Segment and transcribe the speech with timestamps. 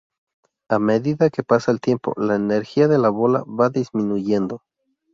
[0.67, 4.63] A medida que pasa el tiempo, la energía de la bola va disminuyendo.